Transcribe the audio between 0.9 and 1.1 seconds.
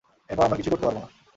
না।